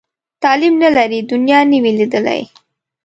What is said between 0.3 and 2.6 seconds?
تعلیم نه لري، دنیا نه وي لیدلې.